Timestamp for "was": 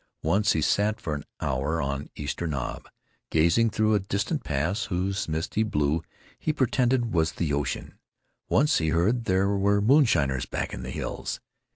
7.13-7.33